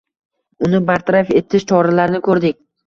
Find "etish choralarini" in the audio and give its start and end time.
1.43-2.27